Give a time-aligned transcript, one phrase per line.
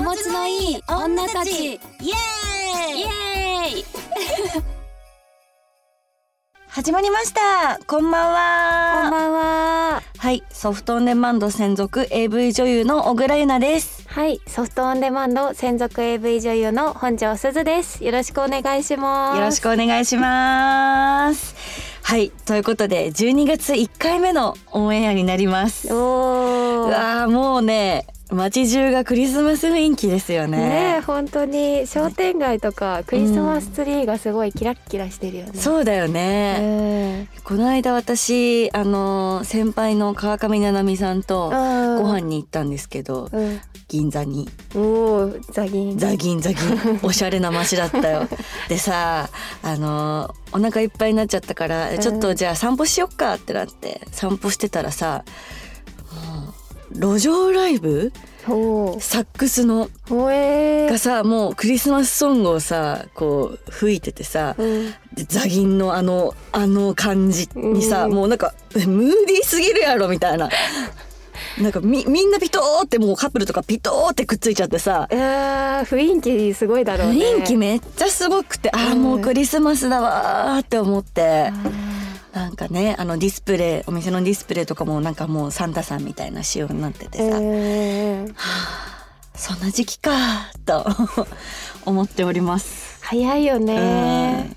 [0.00, 1.50] 気持ちのいい女たち。
[1.50, 3.00] イエーイ。
[3.00, 3.84] イエーイ。
[6.68, 7.78] 始まりました。
[7.86, 9.00] こんばんは。
[9.02, 10.02] こんばんは。
[10.16, 14.08] はいソフトオンデマンド専属 AV 女優の小倉優奈です。
[14.08, 18.02] はい、ソフトオンデマンド専属 AV 女優の本庄すずです。
[18.02, 19.38] よろしくお願いします。
[19.38, 21.54] よろしくお願いします。
[22.04, 25.92] はいということで12月1回目のオンエアになります。
[25.92, 26.90] うおー。
[26.90, 35.52] わーもうね街中がクリスマス雰囲気ですよねねえ本当に商店街とかクリスマスツリーがすごいキラッキラしてるよね。
[35.54, 37.42] そうだよね、うん。
[37.42, 41.54] この間私あの先輩の川上七海さんとご
[42.04, 43.60] 飯に行ったんですけど、うん。
[43.88, 45.98] 銀座におお、ザギン。
[45.98, 48.28] ザギンザギン おしゃれな街だったよ
[48.68, 49.28] でさ
[49.64, 55.24] あのお腹いっぱいになっちゃったから、ちょっとじゃあ散歩しよっかってなって散歩してたらさ
[56.92, 58.12] 路上ライブ。
[59.00, 59.88] サックスの。
[60.08, 64.90] がさもうクリスマスソングをさこう吹いててさ、うん。
[65.14, 68.86] でザギンのあのあの感じにさ、うんもうなんかムー
[69.26, 70.48] ディーすぎるやろみたいな。
[71.60, 77.18] なんかみみんなピトーってもうカップルとかピトーってくっついちゃってさ雰囲気すごいだろうね。
[77.18, 81.52] 雰囲気めっちゃすごくて、ああうんもうクリスマスだわーって思って、
[82.40, 88.34] なんかねあのディスプレイお店のディスプレイとかもなんかもうサンタさんみたいな仕様になっててさ、えー。
[89.34, 90.86] そんな時期かーと
[91.84, 92.98] 思っております。
[93.02, 94.56] 早いようんね。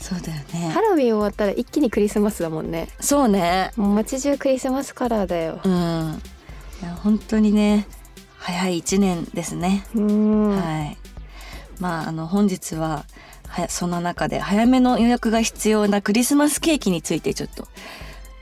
[0.00, 2.88] そうだよねハロウィン終わったら一気にクリスマスだもんね。
[3.00, 5.60] そうねもう街中クリスマスカラーだよ。
[5.62, 6.22] うん
[6.82, 7.86] いや本当にね
[8.38, 10.56] 早い一年ですね、うん。
[10.56, 10.96] はい
[11.78, 13.04] まああの本日は
[13.50, 17.66] はやそんな中で早めの予約が必要なクリスマスケーキについてちょっと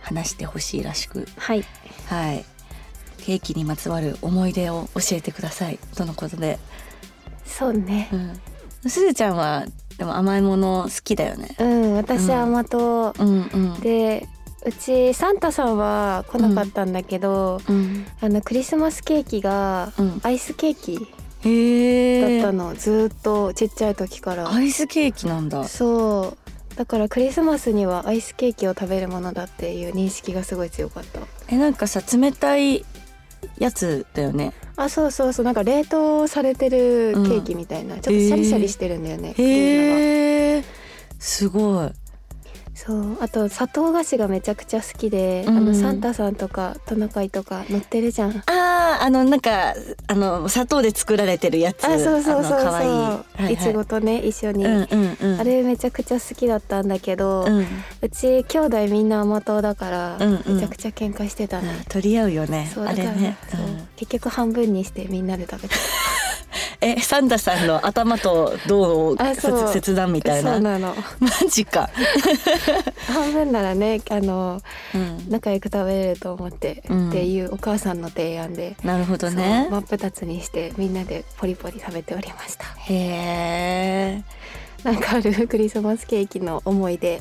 [0.02, 1.26] 話してほしいらしく。
[1.38, 1.64] はい。
[2.06, 2.44] はい。
[3.18, 5.78] ケーキにまつわる思い出を教えてください。
[5.96, 6.58] とのことで、
[7.44, 8.08] そうね。
[8.12, 8.86] う。
[8.86, 9.66] ん、すずちゃんは
[9.96, 11.56] でも甘いもの好きだよね。
[11.58, 13.42] うん、私は甘党、うん。
[13.52, 14.28] うんで
[14.66, 18.06] うちサンタさんは来なかったんだけど、うん。
[18.20, 20.20] あのクリスマスケーキがうん。
[20.22, 21.08] アイスケーキ
[21.42, 24.52] だったの、ずーっとちっちゃい時から。
[24.52, 25.64] アイスケーキなんだ。
[25.64, 26.76] そう。
[26.76, 31.20] だからクリスマスにはアイスケーキを食べるものだっていう認識がすごい強かった。
[31.48, 32.84] えなんかさ冷たい
[33.58, 34.52] やつだよね。
[34.76, 35.44] あそうそうそう。
[35.44, 40.64] なんか冷凍されてるケーキみたいな、ちょっとシャリシャリしてるんだよね、へえ
[41.18, 41.90] すごい
[42.78, 43.18] そう。
[43.20, 45.56] あと砂糖菓子がめちゃくちゃ好きで、うん。
[45.56, 48.30] あのサンタさんとかトナカイとか乗ってるじゃん。
[48.46, 49.74] あああのなんか
[50.06, 51.84] あの砂糖で作られてるやつ。
[51.84, 52.88] あそうそうそうあの可愛い。
[52.88, 53.52] そう、はいはい。
[53.54, 55.40] いちごとね一緒に、うんうんうん。
[55.40, 57.66] あれめちゃくちゃ好きだったんだけど、ううん
[58.10, 60.54] ち兄弟みんな甘党だから、うんうん。
[60.54, 62.70] めちゃくちゃ喧嘩してたね、うん取り合うよね。
[62.72, 63.36] そうだから、あれね、
[63.96, 65.74] 結局半分にしてみんなで食べた
[66.80, 69.16] えサンタさんの頭と胴を
[69.72, 70.52] 切断みたいな？
[70.52, 70.94] そうなの。
[71.18, 71.90] マジか、
[73.08, 74.62] 半分ならねあの
[74.94, 77.08] うん、仲良く食べれると思って、うん。
[77.08, 79.66] っていうお母さんの提案でなるほどね。
[79.70, 82.64] 真っ二つにしてみんなでポリポリ食べておりました。
[82.64, 84.22] へえ。
[84.84, 87.20] なんかあるクリスマスケーキの思い出。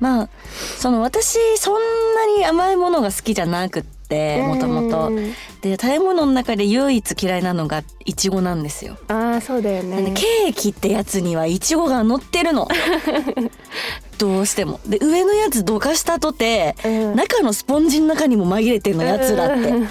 [0.00, 0.28] まあ
[0.78, 1.74] その私そん
[2.14, 5.32] なに甘いものが好きじゃなくってもともとうん。
[5.62, 8.96] で食べ物の中で唯一嫌いなのがイチゴなんですよ。
[9.08, 10.12] ああそうだよね。
[10.14, 12.68] ケーキってやつにはイチゴが乗ってるの。
[14.18, 14.80] どうしても。
[14.86, 17.16] で上のやつどかしたとてうん。
[17.16, 19.70] 中のスポンジの中にも紛れてんのやつらって。
[19.70, 19.88] うん。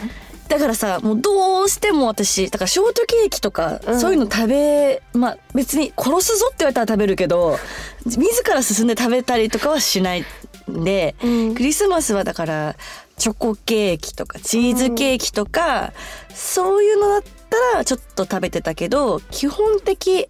[0.47, 3.99] だからさもうどうしても私だからショートケーキとか、うん。
[3.99, 7.57] そういうの食べまあ別に殺すぞって言われたら食べるけど
[8.05, 8.19] 自
[8.53, 10.25] ら進んで食べたりとかはしない
[10.71, 11.55] んで、うん。
[11.55, 12.75] クリスマスはだから
[13.17, 15.93] チョコケーキとかチーズケーキとか、
[16.33, 20.27] そういうのだったらちょっと食べてたけど基本的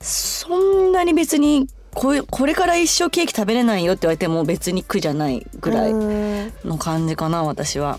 [0.00, 6.52] そんなに別にこれこれから一生ケーキ食べれないよって言われても別に苦じゃないぐらいうん。
[6.64, 7.98] の感じかな私は。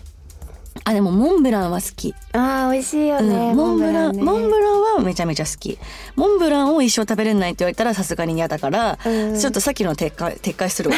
[0.85, 4.23] あでもモンブランは好き、あー美味しいよね、うんモンブランね。
[4.23, 5.77] モンブランはめちゃめちゃ好き。
[6.15, 9.39] モンブランを一生食べれないって言われたらさすがに嫌だから、うん。
[9.39, 10.95] ちょっとさっきの撤回撤回するわ。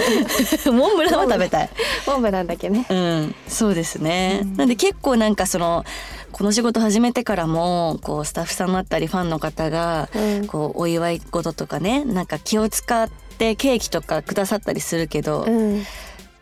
[0.72, 1.70] モンブランは食べたい。
[2.06, 2.86] モンブランだけね。
[2.88, 3.34] うん。
[3.48, 4.56] そうですね、うん。
[4.56, 5.84] なんで結構なんかその
[6.32, 10.46] この仕事始めてからもこうスタッフさんだったりファンの方がうん。
[10.46, 13.08] こうお祝い事とかねなんか気を使っ
[13.38, 15.84] てケーキとかくださったりするけど、うん。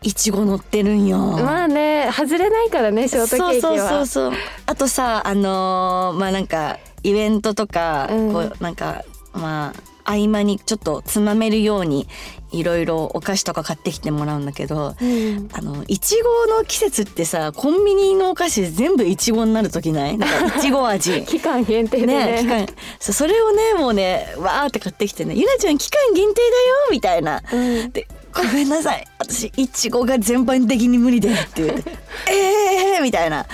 [0.01, 1.17] いちご乗ってるんよ。
[1.17, 3.71] まあね外れないからねショートケーキは。
[3.71, 4.33] そうそうそうそう。
[4.65, 8.33] あとさあのーまあなんかイベントとか、うん。
[8.33, 9.03] こうなんか
[9.33, 12.07] まあ合間にちょっとつまめるように
[12.51, 15.49] いろいろお菓子とか買ってきてもらうんだけどうん。
[15.53, 20.17] あのいちごの季節ってさコンビニのお菓子全部いちごになる時ない？
[20.17, 21.23] なんかいちご味。
[21.29, 22.25] 期間限定でね。
[22.25, 22.65] ね期間。
[22.99, 26.53] それをねもうねわーって買ってきてね「ゆなちゃん期間限定だよ」
[26.91, 27.43] みたいな。
[27.53, 27.91] うん。
[27.91, 29.05] でごめんなさい。
[29.19, 31.91] 私いちごが全般的に無理でって言って
[32.31, 33.45] 「えー!」みたいな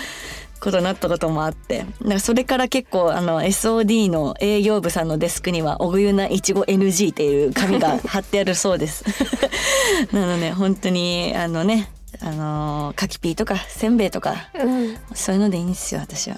[0.65, 1.85] ことになったこともあって。
[2.01, 9.05] なんかそれから結構あの SOD の営業部さんのデスクには「おぐゆないちご NG」っていう紙が貼ってあるそうです。
[10.11, 11.89] なので本当にあのね
[12.19, 14.97] あの柿ピーとかせんべいとかうん。
[15.13, 16.37] そういうのでいいんですよ私は。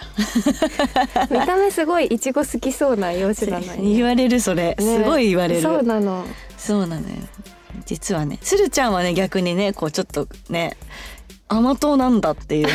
[1.31, 3.95] 見た目すごいいちご好きそうな様子なのに。
[3.95, 4.75] 言われるそれ、ね。
[4.80, 5.62] すごい言われる。
[5.62, 6.25] そうなの。
[6.57, 7.15] そうなのよ。
[7.85, 10.75] 実はねつるちゃんはね逆にねこうちょっとね
[11.47, 12.68] 甘党なんだっていう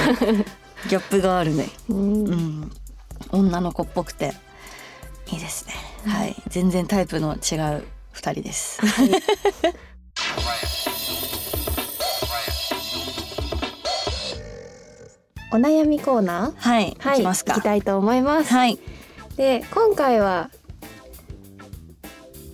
[0.88, 1.68] ギャップがあるね。
[1.88, 2.24] うん。
[2.26, 2.72] うん。
[3.30, 4.34] 女の子っぽくて。
[5.30, 5.74] いいですね。
[6.06, 6.36] はい。
[6.48, 8.80] 全然タイプの違う二人です。
[15.54, 16.52] お悩みコーナー？
[16.56, 17.18] はい、はい。
[17.18, 17.54] いきますか。
[17.54, 18.52] 行きたいと思います。
[18.52, 18.78] はい。
[19.36, 20.50] で今回は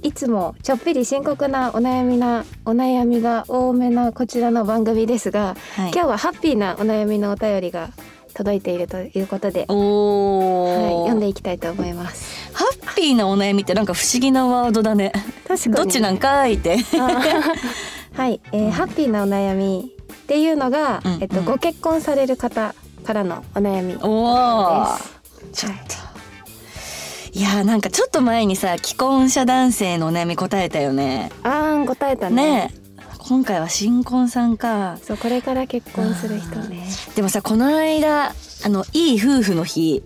[0.02, 5.90] いつもちょっぴり深刻なお悩みなお悩みが多めなこちらの番組ですが、はい。
[5.92, 7.90] 今日はハッピーなお悩みのお便りが
[8.38, 12.54] 届いているということで、おはい、ー、読んでいきたいと思います。
[12.54, 15.10] ハッピーなお悩みってなんか不思議なワードだね。
[15.48, 16.76] 確かにどっちなんかいって。
[18.14, 24.00] はい、えーハッピーなお悩みっていうのが、うんえっとうんご結婚される方からのお悩みです。
[25.52, 31.76] ちょっといやーなんかちょっと前にさ既婚者男性のお悩み答えたよねあー。
[31.78, 32.36] ん答えたね。
[32.36, 32.87] ねえ
[33.28, 34.98] 今回は新婚さんか。
[35.02, 36.86] そうこれから結婚する人ね。
[37.14, 38.30] でもさこの間
[38.64, 40.02] あのいい夫婦の日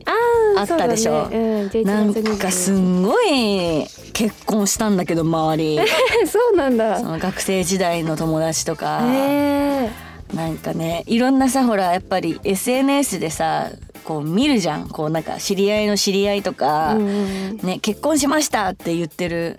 [0.57, 1.29] あったでしょ？
[1.29, 1.37] ね。
[1.63, 5.79] うん、11なん月かすんごい結婚したんだけど周り。
[6.27, 6.99] そうなんだ。
[6.99, 9.91] その学生時代の友達とか、へえ。
[10.35, 13.69] なんかねいろんなさほらやっぱり SNS でさ
[14.05, 14.89] こう見るじゃん。
[14.89, 17.57] こうなんか知り合いの知り合いとか、うんうん。
[17.63, 19.59] ね結婚しましたって言ってる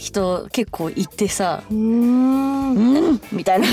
[0.00, 1.76] 人結構いてさうん。
[1.76, 3.06] うーん。
[3.06, 3.66] うんみたいな。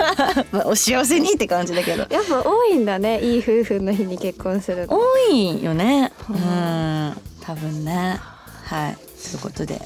[0.50, 2.06] まあお幸せにって感じだけど。
[2.10, 4.98] やっぱ多いんだねいい夫婦の日に結婚するの。
[4.98, 6.10] 多いよね。
[6.30, 8.18] ううんん多分ね。
[8.64, 8.96] はい。
[8.96, 9.80] ということで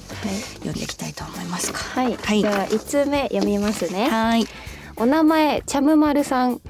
[0.55, 1.79] 読んでいきたいと思いますか。
[1.79, 2.41] はい、はい。
[2.41, 4.09] じゃあ一通目読みますね。
[4.09, 4.47] はい。
[4.97, 6.61] お名前チャムマルさん。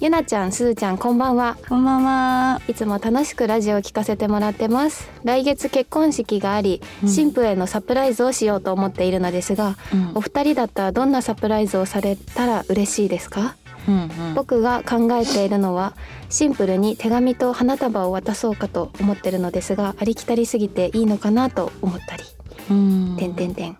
[0.00, 1.56] ゆなちゃん、すーちゃん、こんばんは。
[1.68, 5.08] こんばんはいつも楽しくラジオを聞かせてもらってます。
[5.24, 13.56] 来月結婚式があり、うん新婦へのサプライズをしようと思っているのですが、うんお二人だったらどんなサプライズをされたら嬉しいですか？
[13.88, 15.94] うんうん僕が考えているのは
[16.28, 22.24] シンプルに手紙と花束を渡そうかと思ってるのですがありきたりすぎていいのかなと思ったり。
[22.70, 23.76] うんてんてんてん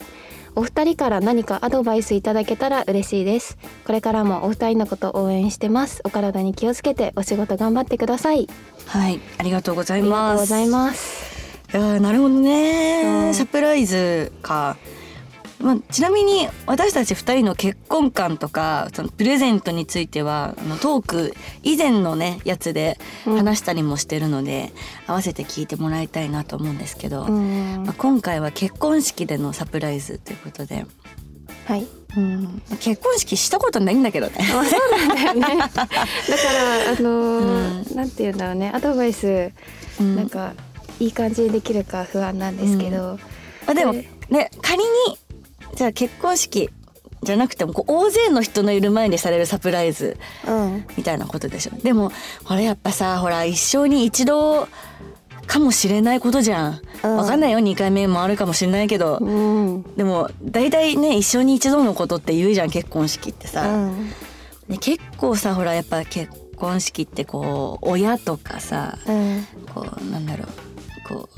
[0.56, 3.58] お二人から何かアドバイスいただけたら嬉しいです。
[3.84, 6.00] これからもお二人のこと応援してます。
[6.04, 8.48] お体に気をつけてお仕事頑張ってください。
[8.86, 9.20] はい。
[9.38, 11.34] ありがとうございありがますとうございます。
[11.72, 13.34] いやーなるほどね、うん。
[13.34, 14.76] サプライズか、
[15.64, 23.36] まあ、ちなみに私たち2人の結婚観とかそのプレゼントについてはあのトーク以前のねやつでうん。
[23.36, 24.72] 話したりもしてるので、
[25.06, 27.84] 合わせて聞いてもらいたいなと思うんですけど、うん。
[27.84, 30.86] まあ、今回は結婚式でのサプライズということで、
[31.66, 31.86] はい。
[32.16, 34.34] うん、結婚式したことないんだけどね。
[34.38, 35.40] あそうなんだよね。
[35.66, 38.70] だからあのーうなんて言うんだろうね。
[38.72, 39.50] アドバイス
[40.00, 40.16] うん。
[40.16, 40.52] なんか
[41.00, 43.18] いい感じにできるか不安なんですけど、
[43.66, 44.84] まあ、でもでね仮に
[45.74, 46.70] じゃあ結婚式
[47.22, 50.16] じゃなくてもこう大勢の人のいる前でされるサプライズ
[50.46, 50.86] うん。
[50.96, 51.72] みたいなことでしょ。
[51.82, 52.12] でも
[52.44, 54.68] これやっぱさほら一生に一度
[55.46, 57.16] かもしれないことじゃん、うん。
[57.16, 57.58] わかんないよ。
[57.58, 59.82] 2回目もあるかもしれないけど、うん。
[59.96, 64.10] でも大体ね一生に一度のことって言うじゃん結婚式ってうさ、ん。
[64.68, 69.46] で結構さほらやっぱ結婚式ってこう親とかさうん。
[69.74, 70.48] こうなんだろう。
[71.08, 71.28] こ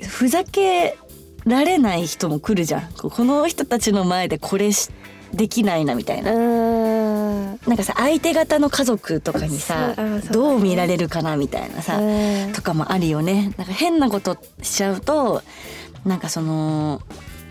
[0.00, 0.98] うふざけ
[1.44, 2.92] られない人も来るじゃん。
[2.92, 4.90] この人たちの前でこれし
[5.32, 7.46] できないなみたいな、うん。
[7.66, 10.20] なんかさ相手方の家族とかにさ、ね。
[10.30, 12.52] どう見られるかなみたいなさ、うん。
[12.52, 13.54] とかもあるよね。
[13.56, 15.42] なんか変なことしちゃうと
[16.04, 17.00] なんかその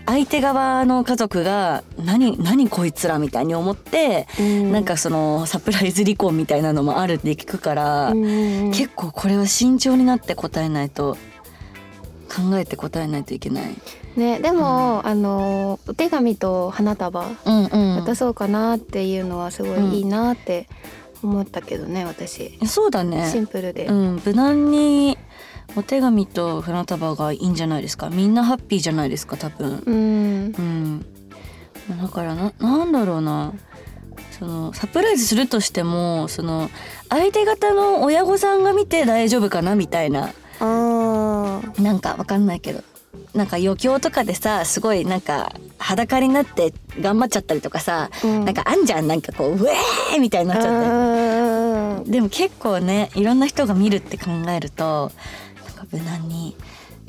[0.06, 4.72] 相手側の家族が何何こいつらみたいに思って、うん。
[4.72, 8.70] なんかそのサプライズ離婚みたいなのもあるって聞くから、うん。
[8.70, 11.16] 結構これは慎重になって答えないと
[12.34, 13.74] 考えて答えないといけない。
[14.16, 18.04] ねでも、あのお手紙と花束うんうん。
[18.04, 20.68] 渡そうかなっていうのはすごいいいなって
[21.22, 22.58] 思ったけどね私。
[22.66, 23.40] そうだシね。
[23.40, 24.22] ンプルで、うん。
[24.24, 25.18] 無難に
[25.76, 28.10] お手紙と花束がいいんじゃないですか？
[28.10, 29.82] みんなハッピーじゃないですか多分。
[29.86, 29.94] うん。
[29.94, 31.06] うん。
[32.00, 33.52] だからななんだろうな。
[34.38, 36.68] そのサプライズするとしてもその
[37.08, 40.30] 相手方の親御さんが見て大丈夫かなみたいな
[41.78, 42.82] なんかわかんないけど
[43.34, 48.44] なんか余興とかでさすごいなんか裸になって頑張っちゃったりとかさ、うん。
[48.44, 49.06] なんかあんじゃん。
[49.06, 55.12] なんかこうウェーみたいになっちゃってでも結構ねいろんな人が見るって考えると
[55.64, 56.56] なんか無難に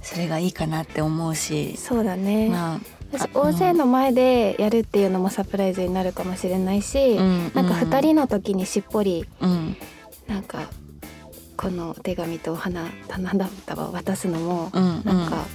[0.02, 1.76] それがいいかなって思うし。
[1.78, 2.80] そうだね、まあ
[3.12, 9.78] 私大勢の前でやるっていうのもサプライズになるかもしれないし、うんなんか2人の時にしっぽりうん。
[10.28, 10.70] なんか
[11.64, 15.46] このお手紙とお花花束を渡すのもうんなんか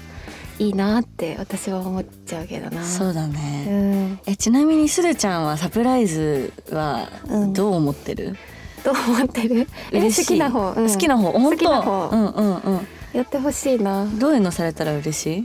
[0.58, 2.82] いいなって私は思っちゃうけどな。
[2.82, 7.52] そうだうね、ん、えちなみにするちゃんはサプライズはうん。
[7.52, 8.36] どう思ってる、
[8.82, 9.68] どう思ってる？
[9.92, 10.26] え嬉しい。
[10.26, 10.90] 好きな方、うん。
[10.90, 11.30] 好きな方。
[11.30, 11.50] 本当？
[11.50, 12.08] 好きな方。
[12.08, 12.86] うんうんうん。
[13.12, 14.06] やってほしいな。
[14.06, 15.44] どういうのされたら嬉しい？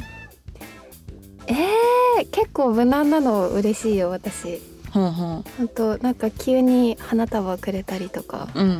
[1.48, 4.62] えー、結構無難なの嬉しいよ私。
[4.92, 8.80] ほんほん本当なんか急に花束くれたりとか、うん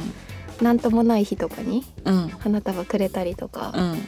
[0.64, 4.08] なんともない日とかにうん花束くれたりとか、うん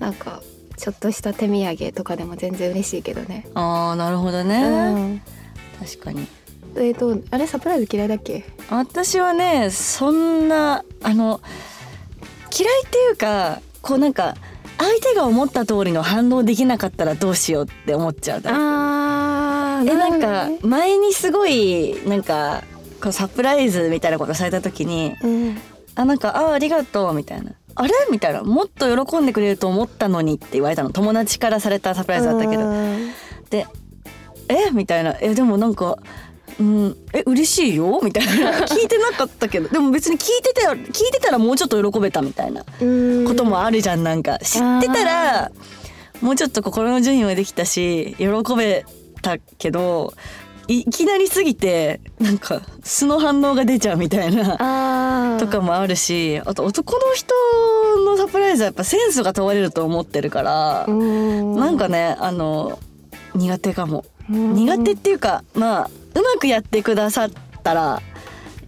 [0.00, 0.40] なんか
[0.78, 3.46] ちょっとした手土産とかでも全然嬉しいけどね。
[3.54, 5.22] あーなるほどうね、ん。
[5.78, 6.26] 確かに
[6.76, 8.44] えっとあれサプライズ嫌いだっけ？
[8.70, 11.42] 私はねそんなあの
[12.58, 14.36] 嫌いっていうかこうなんか
[14.78, 22.62] 相手が思った通りの反応できなかったらどうしようって思っちゃうタイプあーえなんか前にすごいなんか
[23.02, 25.58] こうサプライズみたいなことされた時にうん。
[25.96, 27.52] あなんかあありがとうみたいな。
[27.74, 27.92] あれ？
[28.10, 28.42] みたいな。
[28.42, 30.90] もっと喜んでくれると思ったのにって言われたの。
[30.90, 32.62] 友達からされたサプライズだったけど。
[32.68, 33.12] うん。
[33.50, 33.66] で
[34.48, 34.70] え？
[34.72, 35.16] みたいな。
[35.20, 35.98] えでもなんか
[36.58, 38.00] うんえ嬉しいよ？
[38.02, 38.52] みたいな。
[38.66, 39.68] 聞いてなかったけど。
[39.68, 43.24] でも別に聞いてた聞いてたらもうちょっと喜べたみたいなうん。
[43.26, 44.38] こともあるじゃんなんか。
[44.38, 45.50] 知ってたら
[46.20, 48.26] もうちょっと心の準備もできたし喜
[48.56, 48.84] べ
[49.22, 50.12] たけど
[50.70, 57.34] いいきなりすぎてなんか素の反応が出ちゃうみたいなとかもあるしあと男の人
[58.06, 61.56] のサプライズはやっぱセンスが問われると思ってるからうん。
[61.56, 62.78] なんかねあの
[63.34, 64.04] 苦手かも。
[64.30, 64.54] うん。
[64.54, 67.30] 苦手っていうかまあうまくやってくださっ
[67.64, 68.00] たら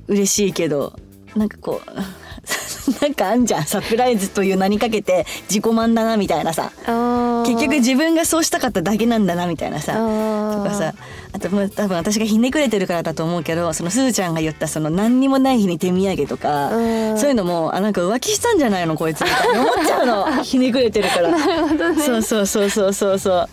[0.09, 0.99] 嬉しいけど
[1.37, 2.22] なんかこう
[3.00, 3.64] なんかあんじゃん。
[3.64, 6.70] サプライズという名にかけて自己満だなみたいなさ。
[7.46, 9.92] 結局自分がそうしたかっただけなんだなみたいなさ。
[9.94, 10.94] とかさ。
[11.32, 17.18] あとまあ多分私がひねくれてるからだと思うけどそのすずちゃんが言ったその何にもない日に手土産とかうん。
[17.18, 19.61] そういうのもあなんか浮気したんじゃないのこいつみたいな。
[19.61, 20.42] 思っちゃうの。
[20.44, 21.30] ひねくれてるから。
[21.96, 23.49] そうそうそうそうそうそう。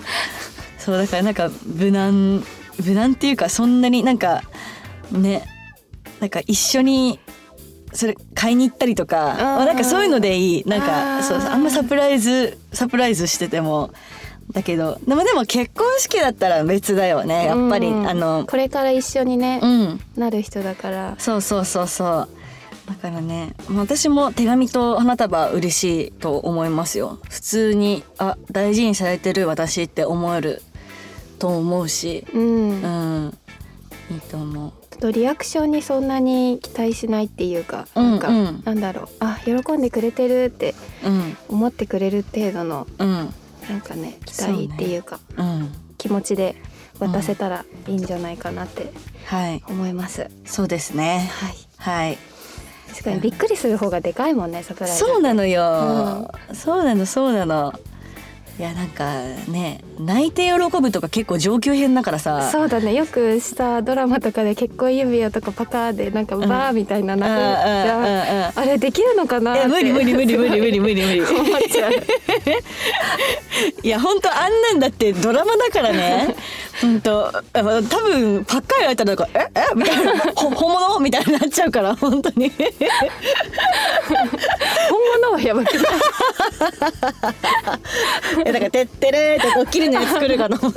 [0.78, 2.44] そうだからなんか無難
[2.84, 4.44] 無難っていうかそんなになんか
[5.12, 5.44] ね
[6.20, 7.20] なんか一緒に
[7.94, 10.64] それ買いに行ったりとかまあなんかそういうのでいい。
[10.66, 11.24] なんあかー。
[11.24, 11.50] そうそう。
[11.50, 13.92] あんまサプライズサプライズしてても。
[14.52, 17.46] だけどでもでも結婚式だったら別だよね。
[17.46, 20.02] やっぱり、うんあのこれから一緒にね、うん。
[20.18, 21.16] なる人だから。
[21.20, 22.30] そうそうそうそう。
[22.88, 27.20] だからね私も手紙と花束嬉しいと思いますよ。
[27.30, 30.64] 普通にあ大事にされてる私って思える
[31.38, 32.26] と思うし。
[32.34, 32.88] うん、う
[33.28, 33.38] ん
[34.10, 34.98] いいと思う。
[34.98, 38.62] とリアクションにそんなに期待しないっていうか、うんなんか、うん。
[38.66, 39.08] なんだろう。
[39.20, 40.76] あ喜んでくれてるって
[41.06, 41.38] うん。
[41.48, 43.34] 思ってくれる程度のうん。
[43.70, 45.72] なんかね期待っていうかうん。
[45.98, 46.56] 気持ちで
[47.00, 48.92] 渡せたらいいんじゃないかなって
[49.26, 49.64] はい。
[49.68, 51.30] 思います、そうですね。
[51.32, 52.08] はい。
[52.08, 52.18] はい。
[52.90, 54.98] 確かにびっくりする方がでかいもんねサプライズ。
[54.98, 57.74] そうなのよ、そうなのそうなの
[58.60, 59.06] いやなんか
[59.48, 62.50] ね泣いて喜ぶとか結構上級編だからさ。
[62.52, 62.94] そうだね。
[62.94, 71.22] よくしたドラマとかで結婚指輪とかパカーでなんかバーみたいなうん泣くじゃあれできるのかな無理無理無理無理無理無理無理。
[71.22, 71.92] 思 っちゃう。
[73.82, 76.36] いや本当あんなんだってドラマだからね
[76.82, 79.48] 本当あ多分パッカリやったらなんか「え？
[79.56, 79.76] え？
[79.76, 82.50] みたいな「ほ 本物?」みたいになっちゃうから本当に。
[84.90, 85.86] 本物はやばくない？
[88.46, 90.74] えだから「てってれ」ってこう切るのに作るかと思う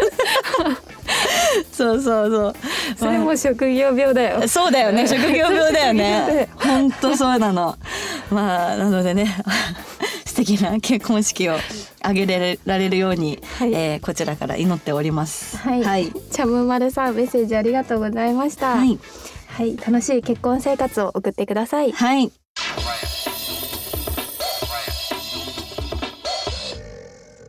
[1.72, 2.54] そうそうそう。
[2.98, 4.48] それも職業病だよ。
[4.48, 5.06] そうだよね。
[5.06, 6.48] 職業病だよね。
[6.56, 7.76] 本当そうなの。
[8.30, 9.36] まあなのでね
[10.32, 11.56] 素敵な結婚式を
[12.00, 13.74] 挙げられるように、はい。
[13.74, 15.58] えーこちらから祈っております。
[15.58, 18.76] はい、はい、チャムマルさんメッセージありがとうございました。
[18.76, 18.98] はい。
[19.48, 21.92] はい、楽しい結婚生活を送ってください。
[21.92, 22.32] はい。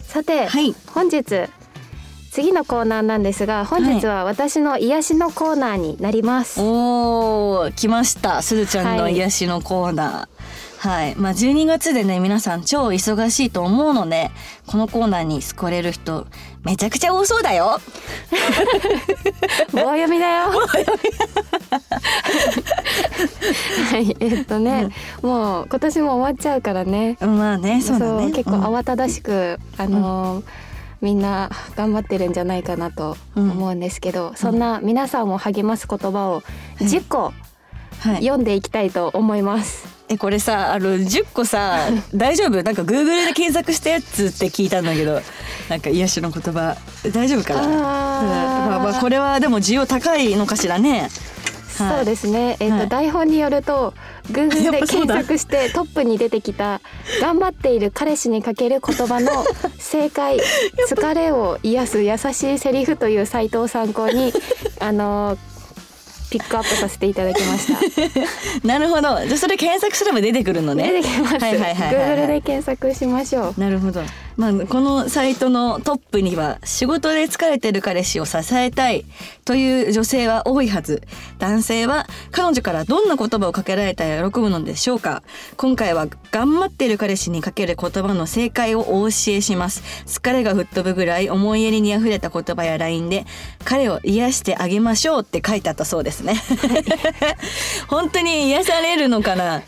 [0.01, 0.75] さて、はい。
[0.93, 1.23] 本日
[2.31, 8.41] 次のコーナーなんですが本日は私の癒しのコーナーになります、おー来ました。
[8.41, 9.15] すずちゃんのはい。
[9.15, 10.13] 癒しのコーナー。
[10.15, 10.27] は
[11.07, 11.15] い。
[11.15, 14.31] まあ12月でね皆さん超忙しいと思うので
[14.67, 16.27] このコーナーに救われる人
[16.63, 17.79] めちゃくちゃ多そうだよ。
[19.71, 20.51] 棒読みだよ。
[23.91, 24.89] はい、えっとね、
[25.21, 27.17] もう今年も終わっちゃうからね。
[27.21, 28.31] まあねそうだね。
[28.31, 28.63] 結構うん。
[28.63, 30.45] 慌ただしく、あのー
[31.03, 36.43] みんな頑張ってるんじゃないかなと思うんですけど、そんな皆さんを励ます言葉を
[36.79, 37.33] 10個
[37.99, 39.92] はい、読んでいきたいと思います。
[40.09, 42.61] えこれさあの10個さ 大丈夫？
[42.63, 45.21] なんか Google で検索したやつって聞いたんだけど
[45.69, 46.75] なんか癒しの言葉
[47.13, 47.61] 大丈夫かな？
[47.67, 51.09] まあまあこれはでも需要高いのかしらね。
[51.77, 51.95] はい。
[51.97, 52.57] そうですね。
[52.59, 52.89] えっ、と、はい。
[52.89, 53.93] 台本によると
[54.31, 56.81] Google で検索してトップに出てきた
[57.21, 59.43] 頑張っている彼氏にかける言葉の
[59.79, 60.39] 正解
[60.87, 64.33] 疲れを癒す優しいセリフというサイトを参考に
[64.79, 65.37] あの
[66.29, 67.79] ピックアップさせていただきました。
[68.67, 71.37] なるほどじゃあそれ検索すれば出てくるのね出てきます。
[71.37, 73.59] はいはいはいはいはい Google で検索しましょう。
[73.59, 74.01] なるほど。
[74.35, 79.05] まあ、このサイトのトップには仕事で疲れてる彼氏を支えたい
[79.45, 81.03] という女性は多いはず。
[81.39, 85.23] 男性は彼女からどんな言葉をかけられたら喜ぶのでしょうか
[85.57, 89.83] 今回は頑張っている彼氏にかける言葉の正解をお教えします。
[90.05, 93.25] 疲れが吹っ飛ぶぐらい思いやりに溢れた言葉や LINE で
[93.63, 96.35] 彼を癒してあげましょうって書いてあったそうですね。
[97.87, 99.63] 本当に癒されるのかな？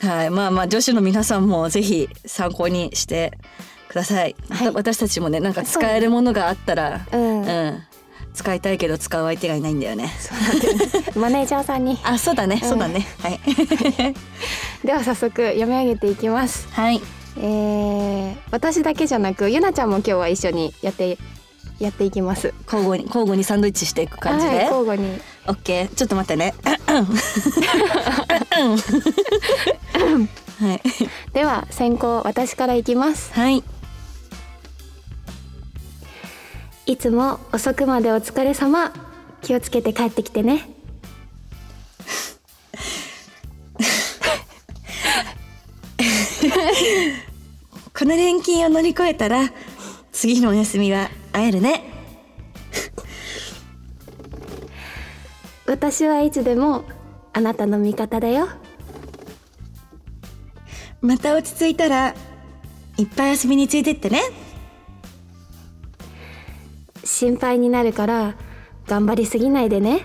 [0.00, 3.32] はい、まあまあ女子の皆さんもぜひ参考にして
[3.96, 4.36] ださい。
[4.48, 7.82] はい私たちもねなんか使えるものがあったら、うんうん、
[8.36, 10.12] 使いたいけど使う相手がいないんだよね。
[11.16, 11.98] マネージャーさんに。
[12.04, 13.06] あ、そうだね、うんそうだね。
[13.20, 13.40] はい。
[14.86, 16.68] では早速読み上げていきます。
[16.70, 17.00] はい。
[17.38, 21.18] えー、私だけじゃなくゆなちゃんも今日は一緒にやって
[21.78, 22.54] やっていきます。
[22.66, 24.64] 交互に交互にサンドイッチしていく感じはい、で。
[24.64, 25.20] 交互に。
[25.48, 25.94] オッケー。
[25.94, 26.54] ちょっと待ってね。
[30.58, 30.80] はい。
[31.32, 33.32] では先行私からいきます。
[33.32, 33.62] はい。
[36.86, 38.92] いつも遅くまでお疲れ様。
[39.42, 40.70] 気をつけて帰ってきてね。
[47.92, 49.50] この連勤を乗り越えたら
[50.12, 51.82] 次のお休みは会えるね。
[55.66, 56.84] 私はいつでも
[57.32, 58.48] あなたの味方だよ。
[61.00, 62.14] また落ち着いたら
[62.96, 64.45] いっぱい遊びについてってね。
[67.16, 68.34] 心配になるから
[68.86, 70.04] 頑張りすぎないでね。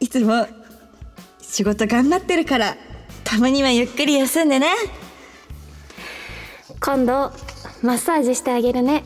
[0.00, 0.48] いつも
[1.40, 2.76] 仕事頑張ってるから
[3.22, 4.66] たまにはゆっくり休んでね
[6.80, 7.30] 今度
[7.80, 9.04] マッサージしてあげるね。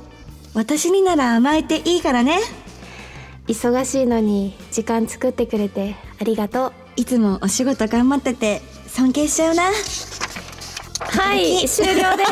[0.54, 2.38] 私になら甘えていいからね
[3.46, 6.72] 忙しいのに時間作ってくれてありがとう。
[6.96, 9.64] いつもお仕事頑張ってて尊敬しちゃうな
[11.00, 12.24] はい、終了で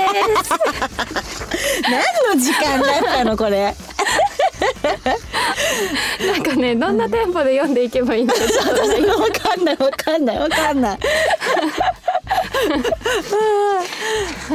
[1.13, 1.38] す。
[1.83, 3.75] 何の時間だったのこれ？
[6.33, 8.47] なんかね、どんなテンポで読んでいけばいいんだろう。
[9.21, 10.99] わかんないわかんないわかんない。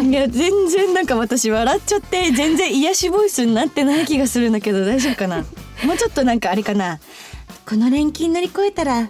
[0.04, 5.38] いや全然なんか私笑っちゃって全然癒しボイスになってない気がするんだけど大丈夫かな？
[5.84, 7.00] もうちょっとなんかあれかな？
[7.68, 9.10] この連勤乗り越えたら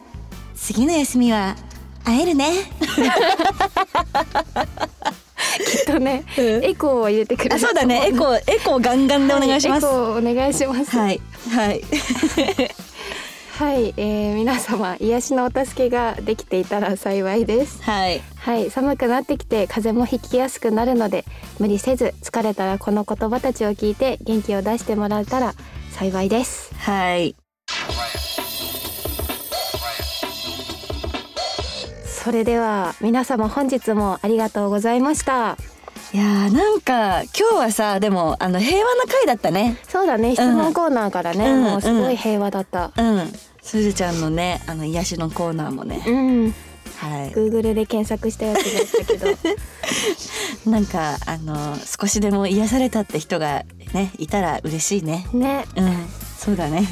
[0.56, 1.56] 次の休みは
[2.06, 2.52] 会えるね
[5.60, 8.08] きっとね、エコーを入れてくれそうだね。
[8.08, 9.86] エコーエコーガンガンでお願いします。
[9.86, 10.98] エコーお願いします。
[10.98, 11.22] はい。
[11.50, 11.82] はい。
[13.54, 17.84] はい、えー、皆様癒しのお助けができていたら幸いです。
[17.84, 18.22] はい。
[18.38, 21.24] はい、寒くなってきて風邪もひきやすくなるので
[21.60, 25.54] 無理せず疲れたらこの言葉たちを聞いて元気を出してもらえたら
[25.92, 26.74] 幸いです。
[26.76, 27.36] はい
[32.24, 35.58] それでは皆様本日もありがとうございました。
[36.14, 39.78] いやーなんか今日はさでもあの平和な回だったね。
[39.90, 42.94] そうだね、質問コーナーからね、うんもうすごい平和だった。
[42.96, 43.28] うん。
[43.62, 46.02] すずちゃんのねあの癒しのコーナーもね。
[46.08, 46.56] うん、
[46.96, 47.32] はい。
[47.32, 49.28] Google で検索したやつだったけど、
[50.72, 55.28] なんかあの少しでも癒されたって人がねいたら嬉しいね。
[55.34, 56.08] ね、うん。
[56.40, 56.88] そうだね。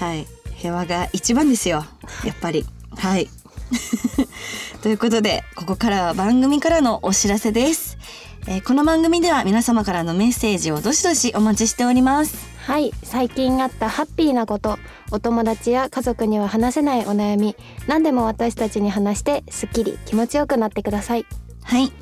[0.00, 0.26] はい。
[0.54, 1.84] 平和が一番ですよ
[2.24, 2.64] やっぱり。
[2.96, 3.28] はい
[4.82, 7.98] ということでここからは番組からのお知らせです、
[8.46, 14.78] えーこの番組では皆様からのメッセージをどしどしお待ちしておりますはい、最近あったハッピーなこと、
[15.10, 17.56] お友達や家族には話せないお悩み、
[17.88, 21.26] 何でも私たちに話してすっきり気持ちよくなってください。
[21.64, 21.92] はい。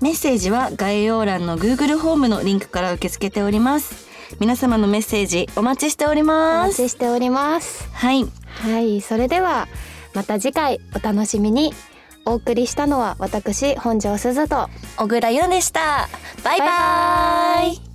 [0.00, 4.08] メッセージは概要欄の Google ホームのリンクから受け付けております。
[4.40, 6.68] 皆様のメッセージお待ちしておりおます。
[6.68, 7.88] 待ちしております。
[7.92, 8.26] はい。
[8.44, 9.68] はい、それでは
[10.14, 11.74] また次回お楽しみに。
[12.24, 14.68] お送りしたのは私本庄すずと。
[14.98, 16.08] 小倉優奈でした。
[16.44, 17.87] バイバイ